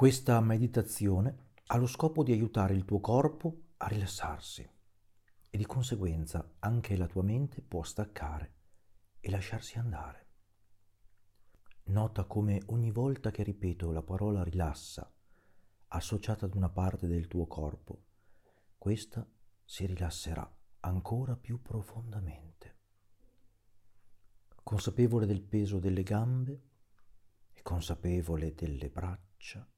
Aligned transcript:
Questa 0.00 0.40
meditazione 0.40 1.50
ha 1.66 1.76
lo 1.76 1.86
scopo 1.86 2.22
di 2.22 2.32
aiutare 2.32 2.72
il 2.72 2.86
tuo 2.86 3.00
corpo 3.00 3.64
a 3.76 3.86
rilassarsi 3.86 4.66
e 5.50 5.58
di 5.58 5.66
conseguenza 5.66 6.54
anche 6.60 6.96
la 6.96 7.06
tua 7.06 7.22
mente 7.22 7.60
può 7.60 7.82
staccare 7.82 8.54
e 9.20 9.28
lasciarsi 9.28 9.76
andare. 9.76 10.28
Nota 11.88 12.24
come 12.24 12.62
ogni 12.68 12.90
volta 12.90 13.30
che 13.30 13.42
ripeto 13.42 13.92
la 13.92 14.00
parola 14.00 14.42
rilassa 14.42 15.12
associata 15.88 16.46
ad 16.46 16.54
una 16.54 16.70
parte 16.70 17.06
del 17.06 17.28
tuo 17.28 17.46
corpo, 17.46 18.04
questa 18.78 19.30
si 19.66 19.84
rilasserà 19.84 20.50
ancora 20.80 21.36
più 21.36 21.60
profondamente. 21.60 22.78
Consapevole 24.62 25.26
del 25.26 25.42
peso 25.42 25.78
delle 25.78 26.04
gambe 26.04 26.62
e 27.52 27.60
consapevole 27.60 28.54
delle 28.54 28.88
braccia 28.88 29.70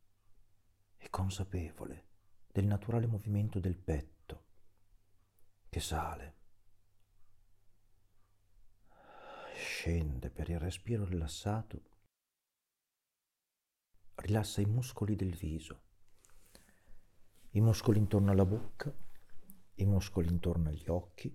e 1.03 1.11
consapevole 1.11 2.11
del 2.53 2.67
naturale 2.67 3.07
movimento 3.07 3.59
del 3.59 3.77
petto 3.77 4.45
che 5.69 5.81
sale, 5.81 6.37
scende 9.55 10.31
per 10.31 10.49
il 10.49 10.61
respiro 10.61 11.05
rilassato, 11.05 11.83
rilassa 14.17 14.61
i 14.61 14.67
muscoli 14.67 15.17
del 15.17 15.35
viso, 15.35 15.83
i 17.51 17.61
muscoli 17.61 17.99
intorno 17.99 18.31
alla 18.31 18.45
bocca, 18.45 18.95
i 19.75 19.85
muscoli 19.85 20.29
intorno 20.29 20.69
agli 20.69 20.89
occhi, 20.89 21.35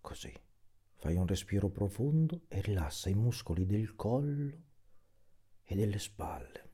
così. 0.00 0.32
Fai 0.96 1.16
un 1.16 1.26
respiro 1.26 1.68
profondo 1.70 2.42
e 2.48 2.60
rilassa 2.60 3.10
i 3.10 3.14
muscoli 3.14 3.66
del 3.66 3.94
collo 3.94 4.62
e 5.62 5.74
delle 5.74 5.98
spalle. 5.98 6.73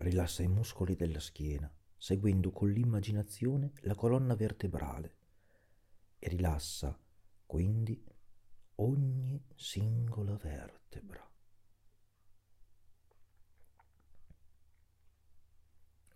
Rilassa 0.00 0.42
i 0.42 0.48
muscoli 0.48 0.96
della 0.96 1.20
schiena, 1.20 1.70
seguendo 1.94 2.52
con 2.52 2.70
l'immaginazione 2.70 3.72
la 3.82 3.94
colonna 3.94 4.34
vertebrale 4.34 5.18
e 6.18 6.28
rilassa 6.28 6.98
quindi 7.44 8.02
ogni 8.76 9.44
singola 9.54 10.36
vertebra. 10.36 11.30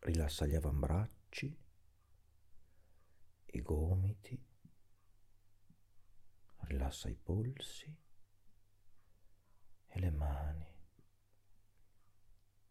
Rilassa 0.01 0.47
gli 0.47 0.55
avambracci, 0.55 1.59
i 3.45 3.61
gomiti, 3.61 4.47
rilassa 6.61 7.11
i 7.11 7.17
polsi 7.17 7.95
e 9.89 10.01
le 10.01 10.11
mani. 10.11 10.73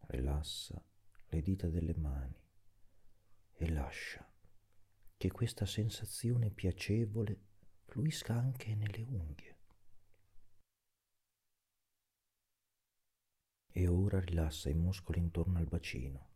Rilassa 0.08 0.83
le 1.34 1.42
dita 1.42 1.67
delle 1.67 1.95
mani 1.95 2.39
e 3.53 3.70
lascia 3.72 4.23
che 5.17 5.31
questa 5.31 5.66
sensazione 5.66 6.52
piacevole 6.52 7.39
fluisca 7.86 8.36
anche 8.36 8.76
nelle 8.76 9.02
unghie. 9.02 9.58
E 13.76 13.88
ora 13.88 14.20
rilassa 14.20 14.70
i 14.70 14.76
muscoli 14.76 15.17
intorno 15.20 15.58
al 15.58 15.66
bacino. 15.66 16.30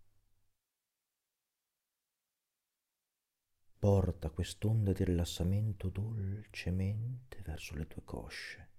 Porta 3.77 4.31
quest'onda 4.31 4.91
di 4.93 5.03
rilassamento 5.03 5.89
dolcemente 5.89 7.41
verso 7.43 7.75
le 7.75 7.85
tue 7.85 8.03
cosce, 8.03 8.69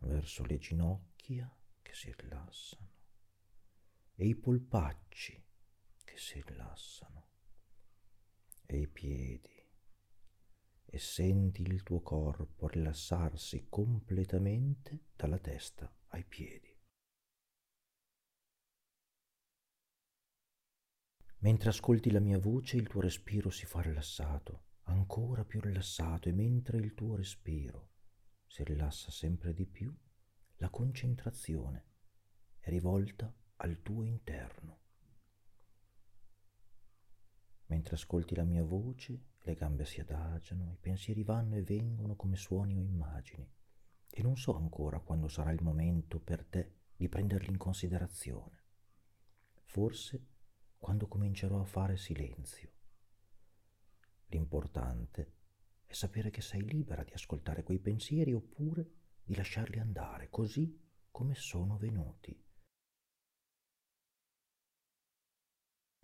verso 0.00 0.44
le 0.44 0.58
ginocchia 0.58 1.52
che 1.82 1.92
si 1.92 2.14
rilassano 2.16 2.93
e 4.14 4.26
i 4.26 4.34
polpacci 4.34 5.44
che 6.04 6.16
si 6.16 6.40
rilassano 6.42 7.28
e 8.66 8.78
i 8.78 8.88
piedi 8.88 9.52
e 10.84 10.98
senti 10.98 11.62
il 11.62 11.82
tuo 11.82 12.00
corpo 12.00 12.68
rilassarsi 12.68 13.66
completamente 13.68 15.06
dalla 15.16 15.38
testa 15.38 15.92
ai 16.08 16.24
piedi. 16.24 16.72
Mentre 21.38 21.68
ascolti 21.68 22.10
la 22.10 22.20
mia 22.20 22.38
voce 22.38 22.76
il 22.76 22.86
tuo 22.86 23.00
respiro 23.00 23.50
si 23.50 23.66
fa 23.66 23.82
rilassato, 23.82 24.66
ancora 24.84 25.44
più 25.44 25.60
rilassato 25.60 26.28
e 26.28 26.32
mentre 26.32 26.78
il 26.78 26.94
tuo 26.94 27.16
respiro 27.16 27.90
si 28.46 28.62
rilassa 28.62 29.10
sempre 29.10 29.52
di 29.52 29.66
più, 29.66 29.92
la 30.58 30.70
concentrazione 30.70 31.86
è 32.60 32.70
rivolta 32.70 33.34
al 33.56 33.82
tuo 33.82 34.02
interno. 34.02 34.78
Mentre 37.66 37.94
ascolti 37.94 38.34
la 38.34 38.44
mia 38.44 38.62
voce, 38.62 39.32
le 39.40 39.54
gambe 39.54 39.84
si 39.84 40.00
adagiano, 40.00 40.72
i 40.72 40.78
pensieri 40.80 41.22
vanno 41.22 41.56
e 41.56 41.62
vengono 41.62 42.16
come 42.16 42.36
suoni 42.36 42.76
o 42.76 42.80
immagini 42.80 43.48
e 44.10 44.22
non 44.22 44.36
so 44.36 44.54
ancora 44.56 45.00
quando 45.00 45.28
sarà 45.28 45.50
il 45.50 45.62
momento 45.62 46.20
per 46.20 46.44
te 46.44 46.82
di 46.96 47.08
prenderli 47.08 47.50
in 47.50 47.56
considerazione. 47.56 48.62
Forse 49.64 50.26
quando 50.78 51.08
comincerò 51.08 51.60
a 51.60 51.64
fare 51.64 51.96
silenzio. 51.96 52.70
L'importante 54.26 55.32
è 55.84 55.92
sapere 55.94 56.30
che 56.30 56.42
sei 56.42 56.62
libera 56.62 57.02
di 57.02 57.12
ascoltare 57.12 57.62
quei 57.62 57.80
pensieri 57.80 58.32
oppure 58.32 58.90
di 59.24 59.34
lasciarli 59.34 59.78
andare 59.78 60.28
così 60.30 60.80
come 61.10 61.34
sono 61.34 61.76
venuti. 61.76 62.43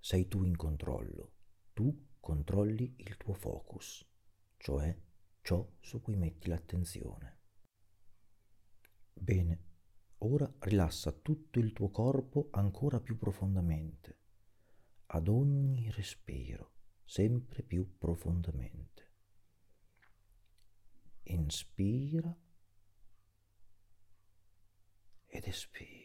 Sei 0.00 0.26
tu 0.26 0.42
in 0.44 0.56
controllo, 0.56 1.34
tu 1.74 2.08
controlli 2.18 2.94
il 2.98 3.16
tuo 3.18 3.34
focus, 3.34 4.04
cioè 4.56 4.98
ciò 5.42 5.76
su 5.80 6.00
cui 6.00 6.16
metti 6.16 6.48
l'attenzione. 6.48 7.38
Bene, 9.12 9.64
ora 10.18 10.50
rilassa 10.60 11.12
tutto 11.12 11.58
il 11.58 11.72
tuo 11.72 11.90
corpo 11.90 12.48
ancora 12.52 12.98
più 13.00 13.18
profondamente, 13.18 14.18
ad 15.06 15.28
ogni 15.28 15.90
respiro, 15.90 16.74
sempre 17.04 17.62
più 17.62 17.98
profondamente. 17.98 19.08
Inspira 21.24 22.36
ed 25.26 25.46
espira 25.46 25.99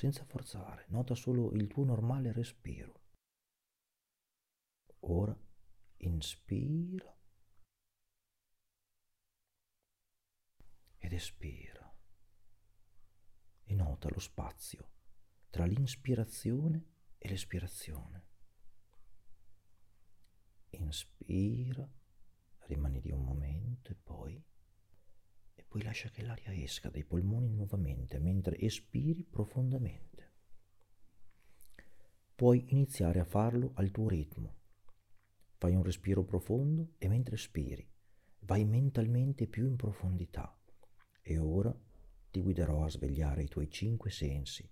senza 0.00 0.24
forzare, 0.24 0.86
nota 0.88 1.14
solo 1.14 1.52
il 1.52 1.66
tuo 1.66 1.84
normale 1.84 2.32
respiro. 2.32 3.02
Ora 5.00 5.38
inspira 5.98 7.14
ed 10.96 11.12
espira 11.12 11.94
e 13.64 13.74
nota 13.74 14.08
lo 14.08 14.20
spazio 14.20 14.90
tra 15.50 15.66
l'inspirazione 15.66 16.86
e 17.18 17.28
l'espirazione. 17.28 18.26
Inspira, 20.70 21.86
rimani 22.60 23.02
di 23.02 23.10
un 23.10 23.22
momento 23.22 23.90
e 23.90 23.96
poi 23.96 24.42
poi 25.70 25.84
lascia 25.84 26.08
che 26.10 26.22
l'aria 26.22 26.52
esca 26.52 26.90
dai 26.90 27.04
polmoni 27.04 27.48
nuovamente 27.48 28.18
mentre 28.18 28.58
espiri 28.58 29.22
profondamente. 29.22 30.32
Puoi 32.34 32.64
iniziare 32.70 33.20
a 33.20 33.24
farlo 33.24 33.70
al 33.74 33.92
tuo 33.92 34.08
ritmo. 34.08 34.56
Fai 35.58 35.76
un 35.76 35.84
respiro 35.84 36.24
profondo 36.24 36.94
e 36.98 37.06
mentre 37.06 37.36
espiri 37.36 37.88
vai 38.40 38.64
mentalmente 38.64 39.46
più 39.46 39.68
in 39.68 39.76
profondità. 39.76 40.58
E 41.22 41.38
ora 41.38 41.72
ti 42.32 42.40
guiderò 42.40 42.82
a 42.84 42.90
svegliare 42.90 43.44
i 43.44 43.48
tuoi 43.48 43.70
cinque 43.70 44.10
sensi, 44.10 44.68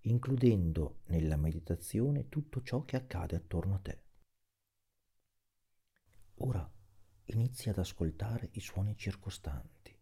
includendo 0.00 1.02
nella 1.06 1.36
meditazione 1.36 2.28
tutto 2.28 2.60
ciò 2.62 2.84
che 2.84 2.96
accade 2.96 3.36
attorno 3.36 3.76
a 3.76 3.78
te. 3.78 4.02
Ora 6.38 6.68
inizia 7.26 7.70
ad 7.70 7.78
ascoltare 7.78 8.48
i 8.54 8.60
suoni 8.60 8.96
circostanti. 8.96 9.98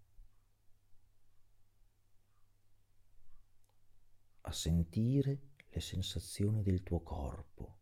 A 4.49 4.53
sentire 4.53 5.41
le 5.69 5.79
sensazioni 5.79 6.63
del 6.63 6.83
tuo 6.83 7.03
corpo. 7.03 7.77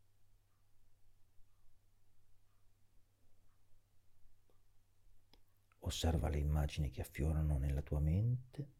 Osserva 5.78 6.28
le 6.28 6.38
immagini 6.38 6.90
che 6.90 7.02
affiorano 7.02 7.58
nella 7.58 7.82
tua 7.82 8.00
mente. 8.00 8.72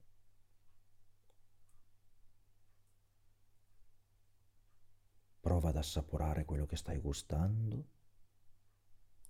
Prova 5.39 5.69
ad 5.69 5.77
assaporare 5.77 6.45
quello 6.45 6.67
che 6.67 6.75
stai 6.75 6.99
gustando 6.99 7.91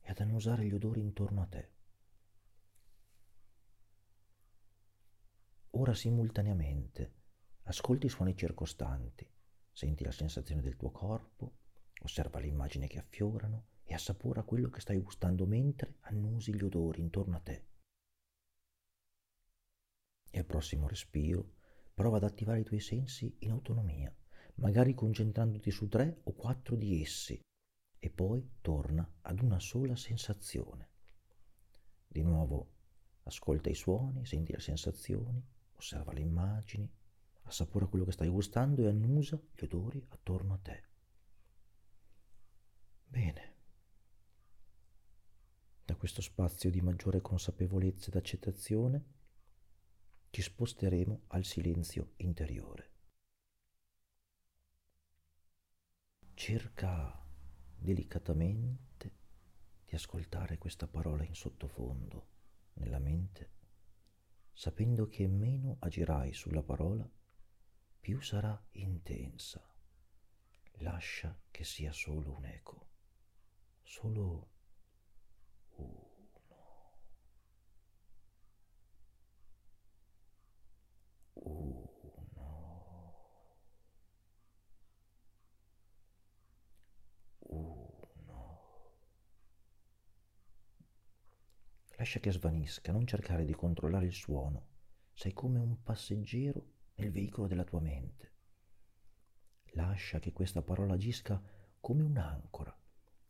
e 0.01 0.11
ad 0.11 0.19
annusare 0.21 0.65
gli 0.65 0.73
odori 0.73 1.01
intorno 1.03 1.43
a 1.43 1.47
te. 1.47 1.73
Ora 5.73 5.93
simultaneamente 5.93 7.25
Ascolti 7.69 8.07
i 8.07 8.11
suoni 8.11 8.37
circostanti, 8.37 9.29
senti 9.73 10.05
la 10.05 10.13
sensazione 10.13 10.63
del 10.63 10.77
tuo 10.77 10.93
corpo, 10.93 11.57
osserva 12.03 12.39
le 12.39 12.47
immagini 12.47 12.87
che 12.87 13.01
affiorano 13.01 13.67
e 13.83 13.93
assapora 13.93 14.45
quello 14.45 14.71
che 14.71 14.81
stai 14.81 15.01
gustando 15.01 15.47
mentre 15.47 15.97
annusi 16.03 16.55
gli 16.55 16.63
odori 16.63 17.01
intorno 17.01 17.35
a 17.35 17.41
te. 17.41 17.67
E 20.31 20.39
al 20.39 20.45
prossimo 20.45 20.87
respiro 20.87 21.55
prova 21.93 22.19
ad 22.19 22.23
attivare 22.23 22.61
i 22.61 22.65
tuoi 22.65 22.79
sensi 22.79 23.35
in 23.41 23.51
autonomia, 23.51 24.15
magari 24.57 24.95
concentrandoti 24.95 25.73
su 25.73 25.89
tre 25.89 26.21
o 26.23 26.35
quattro 26.35 26.77
di 26.77 27.03
essi, 27.03 27.41
e 27.99 28.11
poi 28.11 28.59
torna 28.61 29.11
ad 29.23 29.41
una 29.41 29.59
sola 29.59 29.97
sensazione. 29.97 30.91
Di 32.07 32.23
nuovo 32.23 32.75
ascolta 33.25 33.71
i 33.71 33.75
suoni, 33.75 34.25
senti 34.25 34.53
le 34.53 34.61
sensazioni, 34.61 35.45
osserva 35.75 36.13
le 36.13 36.21
immagini, 36.21 36.89
assapora 37.47 37.87
quello 37.87 38.05
che 38.05 38.13
stai 38.13 38.29
gustando 38.29 38.83
e 38.83 38.89
annusa 38.89 39.41
gli 39.55 39.65
odori 39.65 40.05
attorno 40.11 40.55
a 40.55 40.59
te. 40.59 40.85
Bene. 43.07 43.55
Da 45.85 45.95
questo 45.95 46.21
spazio 46.21 46.71
di 46.71 46.81
maggiore 46.81 47.21
consapevolezza 47.21 48.09
ed 48.09 48.17
accettazione 48.17 49.05
ci 50.31 50.43
sposteremo 50.43 51.23
al 51.29 51.45
silenzio 51.45 52.13
interiore. 52.17 52.91
Cerca 56.35 57.25
delicatamente 57.77 59.15
di 59.85 59.95
ascoltare 59.95 60.59
questa 60.59 60.89
parola 60.89 61.25
in 61.25 61.35
sottofondo 61.35 62.27
nella 62.75 62.99
mente, 62.99 63.51
sapendo 64.53 65.07
che 65.07 65.27
meno 65.29 65.77
agirai 65.79 66.33
sulla 66.35 66.63
parola, 66.63 67.09
più 68.07 68.21
sarà 68.21 68.57
intensa. 68.75 69.61
Lascia 70.75 71.37
che 71.51 71.65
sia 71.65 71.91
solo 71.91 72.37
un 72.37 72.45
eco, 72.45 72.87
solo 73.83 74.51
uno. 81.33 81.99
Uno. 87.41 88.93
Lascia 91.97 92.21
che 92.21 92.31
svanisca, 92.31 92.93
non 92.93 93.05
cercare 93.05 93.45
di 93.45 93.53
controllare 93.53 94.07
il 94.07 94.13
suono. 94.13 94.69
Sei 95.13 95.33
come 95.33 95.59
un 95.59 95.83
passeggero 95.83 96.75
nel 96.97 97.11
veicolo 97.11 97.47
della 97.47 97.65
tua 97.65 97.81
mente. 97.81 98.33
Lascia 99.73 100.19
che 100.19 100.33
questa 100.33 100.63
parola 100.63 100.95
agisca 100.95 101.43
come 101.81 102.03
un'ancora 102.03 102.77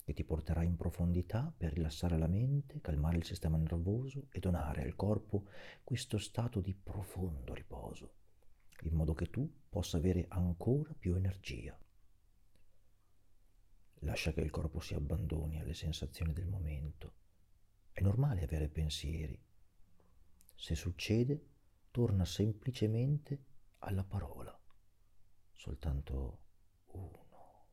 che 0.05 0.13
ti 0.13 0.23
porterà 0.23 0.63
in 0.63 0.77
profondità 0.77 1.53
per 1.57 1.73
rilassare 1.73 2.17
la 2.17 2.29
mente, 2.29 2.81
calmare 2.81 3.17
il 3.17 3.25
sistema 3.25 3.57
nervoso 3.57 4.29
e 4.31 4.39
donare 4.39 4.83
al 4.83 4.95
corpo 4.95 5.49
questo 5.83 6.17
stato 6.19 6.61
di 6.61 6.75
profondo 6.75 7.53
riposo, 7.53 8.15
in 8.83 8.95
modo 8.95 9.15
che 9.15 9.31
tu 9.31 9.53
possa 9.69 9.97
avere 9.97 10.27
ancora 10.29 10.95
più 10.97 11.17
energia. 11.17 11.77
Lascia 14.01 14.33
che 14.33 14.43
il 14.43 14.51
corpo 14.51 14.79
si 14.79 14.95
abbandoni 14.95 15.59
alle 15.59 15.75
sensazioni 15.75 16.33
del 16.33 16.47
momento 16.47 17.15
è 17.91 18.03
normale 18.03 18.45
avere 18.45 18.69
pensieri. 18.69 19.43
Se 20.55 20.75
succede, 20.75 21.47
torna 21.91 22.27
semplicemente 22.27 23.56
alla 23.87 24.05
parola. 24.05 24.59
Soltanto 25.53 26.41
uno. 26.87 27.67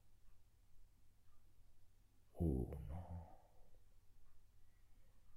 Uno. 2.34 3.42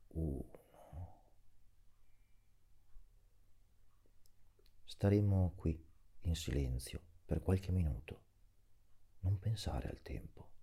Uno. 0.08 0.64
Staremo 4.84 5.52
qui 5.56 5.84
in 6.20 6.34
silenzio 6.34 7.00
per 7.25 7.43
qualche 7.43 7.73
minuto. 7.73 8.25
Non 9.20 9.38
pensare 9.38 9.88
al 9.88 10.00
tempo. 10.02 10.56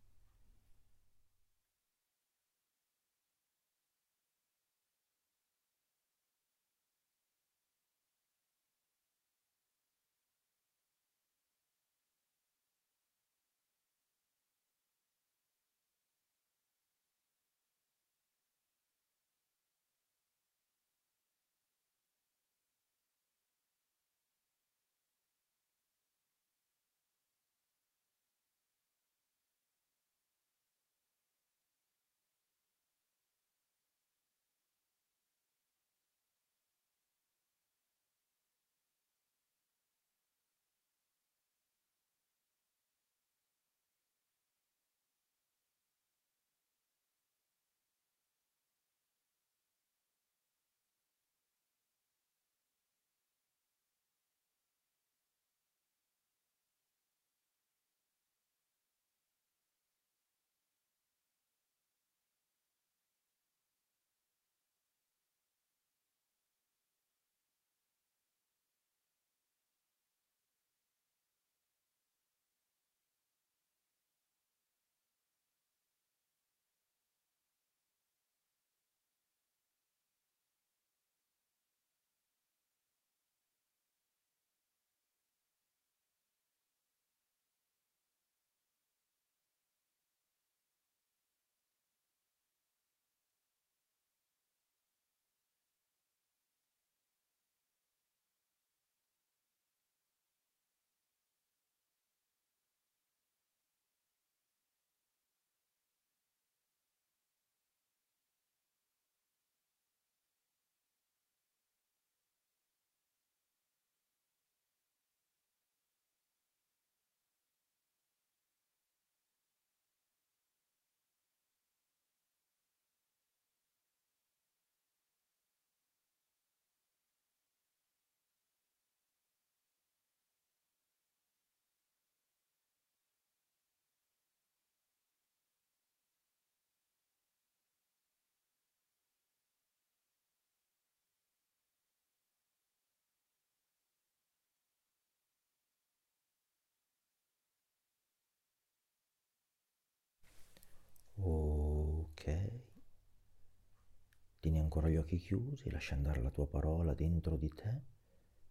Tieni 154.39 154.59
ancora 154.59 154.89
gli 154.89 154.97
occhi 154.97 155.17
chiusi, 155.17 155.69
lascia 155.69 155.95
andare 155.95 156.21
la 156.21 156.31
tua 156.31 156.47
parola 156.47 156.93
dentro 156.93 157.37
di 157.37 157.49
te 157.49 157.91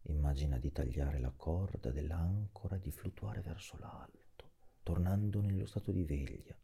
Immagina 0.06 0.58
di 0.58 0.72
tagliare 0.72 1.20
la 1.20 1.30
corda 1.30 1.92
dell'ancora 1.92 2.74
e 2.74 2.80
di 2.80 2.90
fluttuare 2.90 3.40
verso 3.40 3.78
l'alto, 3.78 4.50
tornando 4.82 5.40
nello 5.40 5.64
stato 5.64 5.92
di 5.92 6.02
veglia. 6.02 6.58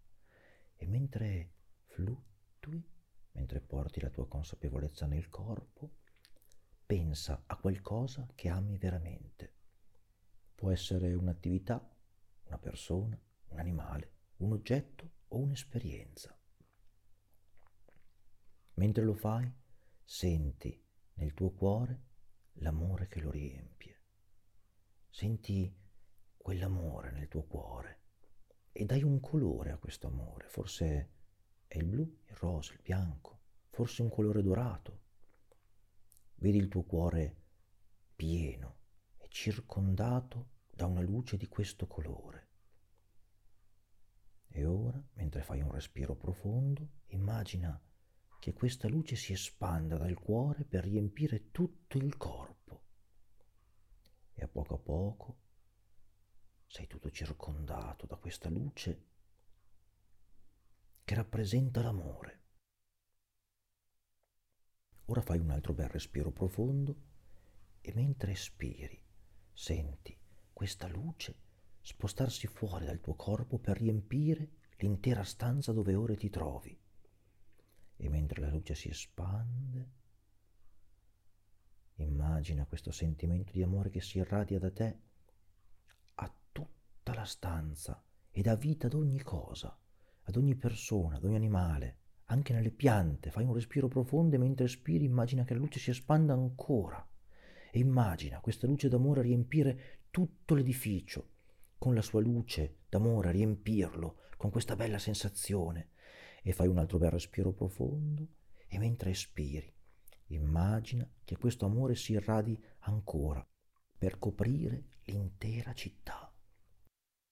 E 0.74 0.86
mentre 0.86 1.52
fluttui, 1.84 2.84
mentre 3.32 3.60
porti 3.60 4.00
la 4.00 4.10
tua 4.10 4.26
consapevolezza 4.26 5.06
nel 5.06 5.28
corpo, 5.28 5.98
pensa 6.84 7.44
a 7.46 7.56
qualcosa 7.56 8.26
che 8.34 8.48
ami 8.48 8.76
veramente. 8.76 9.54
Può 10.54 10.72
essere 10.72 11.14
un'attività, 11.14 11.96
una 12.46 12.58
persona, 12.58 13.20
un 13.50 13.58
animale, 13.60 14.14
un 14.38 14.52
oggetto 14.52 15.12
o 15.28 15.38
un'esperienza. 15.38 16.36
Mentre 18.78 19.02
lo 19.02 19.14
fai, 19.14 19.52
senti 20.04 20.80
nel 21.14 21.34
tuo 21.34 21.50
cuore 21.50 22.04
l'amore 22.60 23.08
che 23.08 23.18
lo 23.18 23.28
riempie. 23.28 24.02
Senti 25.10 25.76
quell'amore 26.36 27.10
nel 27.10 27.26
tuo 27.26 27.42
cuore 27.42 28.02
e 28.70 28.84
dai 28.84 29.02
un 29.02 29.18
colore 29.18 29.72
a 29.72 29.78
questo 29.78 30.06
amore. 30.06 30.46
Forse 30.46 31.10
è 31.66 31.76
il 31.76 31.86
blu, 31.86 32.02
il 32.24 32.36
rosa, 32.36 32.72
il 32.72 32.80
bianco, 32.80 33.40
forse 33.70 34.02
un 34.02 34.10
colore 34.10 34.42
dorato. 34.42 35.00
Vedi 36.36 36.58
il 36.58 36.68
tuo 36.68 36.84
cuore 36.84 37.46
pieno 38.14 38.76
e 39.16 39.26
circondato 39.28 40.50
da 40.70 40.86
una 40.86 41.00
luce 41.00 41.36
di 41.36 41.48
questo 41.48 41.88
colore. 41.88 42.48
E 44.46 44.64
ora, 44.64 45.04
mentre 45.14 45.42
fai 45.42 45.62
un 45.62 45.72
respiro 45.72 46.14
profondo, 46.14 47.00
immagina 47.06 47.82
che 48.38 48.52
questa 48.52 48.88
luce 48.88 49.16
si 49.16 49.32
espanda 49.32 49.96
dal 49.96 50.14
cuore 50.14 50.64
per 50.64 50.84
riempire 50.84 51.50
tutto 51.50 51.98
il 51.98 52.16
corpo. 52.16 52.82
E 54.32 54.42
a 54.42 54.48
poco 54.48 54.74
a 54.74 54.78
poco 54.78 55.38
sei 56.66 56.86
tutto 56.86 57.10
circondato 57.10 58.06
da 58.06 58.16
questa 58.16 58.48
luce 58.48 59.06
che 61.02 61.14
rappresenta 61.14 61.82
l'amore. 61.82 62.42
Ora 65.06 65.22
fai 65.22 65.38
un 65.38 65.50
altro 65.50 65.72
bel 65.72 65.88
respiro 65.88 66.30
profondo 66.30 67.06
e 67.80 67.92
mentre 67.94 68.32
espiri 68.32 69.02
senti 69.52 70.16
questa 70.52 70.86
luce 70.86 71.34
spostarsi 71.80 72.46
fuori 72.46 72.84
dal 72.84 73.00
tuo 73.00 73.14
corpo 73.14 73.58
per 73.58 73.78
riempire 73.78 74.50
l'intera 74.76 75.24
stanza 75.24 75.72
dove 75.72 75.94
ora 75.94 76.14
ti 76.14 76.28
trovi 76.28 76.78
e 77.98 78.08
mentre 78.08 78.40
la 78.40 78.48
luce 78.48 78.74
si 78.74 78.88
espande, 78.88 79.90
immagina 81.96 82.64
questo 82.64 82.92
sentimento 82.92 83.52
di 83.52 83.62
amore 83.62 83.90
che 83.90 84.00
si 84.00 84.18
irradia 84.18 84.58
da 84.60 84.70
te 84.70 84.98
a 86.14 86.32
tutta 86.52 87.12
la 87.12 87.24
stanza 87.24 88.02
e 88.30 88.40
dà 88.40 88.54
vita 88.54 88.86
ad 88.86 88.94
ogni 88.94 89.20
cosa, 89.20 89.76
ad 90.22 90.36
ogni 90.36 90.54
persona, 90.54 91.16
ad 91.16 91.24
ogni 91.24 91.34
animale, 91.34 91.96
anche 92.26 92.52
nelle 92.52 92.70
piante. 92.70 93.30
Fai 93.30 93.44
un 93.44 93.54
respiro 93.54 93.88
profondo 93.88 94.36
e 94.36 94.38
mentre 94.38 94.66
espiri 94.66 95.04
immagina 95.04 95.44
che 95.44 95.54
la 95.54 95.60
luce 95.60 95.80
si 95.80 95.90
espanda 95.90 96.34
ancora 96.34 97.04
e 97.70 97.78
immagina 97.80 98.40
questa 98.40 98.68
luce 98.68 98.88
d'amore 98.88 99.22
riempire 99.22 100.02
tutto 100.10 100.54
l'edificio 100.54 101.30
con 101.78 101.94
la 101.94 102.02
sua 102.02 102.20
luce 102.20 102.78
d'amore, 102.88 103.32
riempirlo 103.32 104.20
con 104.36 104.50
questa 104.50 104.76
bella 104.76 104.98
sensazione 104.98 105.90
e 106.42 106.52
fai 106.52 106.68
un 106.68 106.78
altro 106.78 106.98
bel 106.98 107.10
respiro 107.10 107.52
profondo 107.52 108.36
e 108.68 108.78
mentre 108.78 109.10
espiri 109.10 109.74
immagina 110.28 111.08
che 111.24 111.36
questo 111.36 111.64
amore 111.64 111.94
si 111.94 112.12
irradi 112.12 112.60
ancora 112.80 113.46
per 113.96 114.18
coprire 114.18 115.00
l'intera 115.04 115.72
città, 115.72 116.32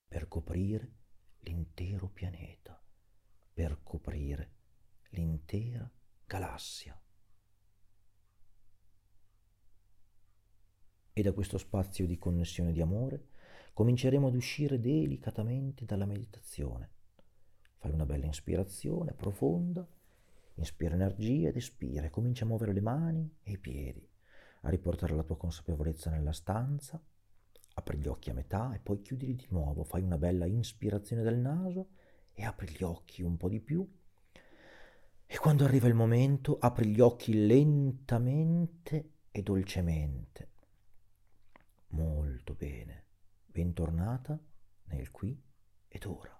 per 0.07 0.29
coprire 0.29 0.95
l'intero 1.41 2.09
pianeta, 2.09 2.83
per 3.53 3.81
coprire 3.83 4.55
l'intera 5.11 5.89
galassia. 6.25 7.01
E 11.13 11.23
da 11.23 11.33
questo 11.33 11.57
spazio 11.57 12.07
di 12.07 12.19
connessione 12.19 12.73
di 12.73 12.81
amore 12.81 13.29
cominceremo 13.73 14.27
ad 14.27 14.35
uscire 14.35 14.81
delicatamente 14.81 15.85
dalla 15.85 16.07
meditazione 16.07 16.96
Fai 17.79 17.93
una 17.93 18.07
bella 18.07 18.27
ispirazione 18.27 19.13
profonda, 19.13 19.87
inspira 20.55 20.95
energia 20.95 21.49
ed 21.49 21.57
espira 21.57 22.07
e 22.07 22.11
comincia 22.11 22.45
a 22.45 22.49
muovere 22.49 22.73
le 22.73 22.81
mani 22.81 23.39
e 23.43 23.53
i 23.53 23.59
piedi, 23.59 24.09
a 24.63 24.69
riportare 24.69 25.15
la 25.15 25.23
tua 25.23 25.37
consapevolezza 25.37 26.11
nella 26.11 26.33
stanza, 26.33 27.01
apri 27.75 27.99
gli 27.99 28.09
occhi 28.09 28.31
a 28.31 28.35
metà 28.35 28.75
e 28.75 28.79
poi 28.79 29.03
chiudili 29.03 29.35
di 29.35 29.47
nuovo, 29.51 29.85
fai 29.85 30.03
una 30.03 30.19
bella 30.19 30.47
inspirazione 30.47 31.23
del 31.23 31.39
naso 31.39 31.89
e 32.33 32.45
apri 32.45 32.69
gli 32.69 32.83
occhi 32.83 33.23
un 33.23 33.37
po' 33.37 33.49
di 33.49 33.61
più. 33.61 33.87
E 35.29 35.39
quando 35.39 35.65
arriva 35.65 35.89
il 35.89 35.95
momento, 35.95 36.57
apri 36.59 36.87
gli 36.87 37.01
occhi 37.01 37.47
lentamente 37.47 39.11
e 39.31 39.43
dolcemente. 39.43 40.51
Molto 41.89 42.55
bene. 42.55 43.05
Bentornata 43.45 44.39
nel 44.85 45.11
qui 45.11 45.39
ed 45.89 46.05
ora. 46.05 46.36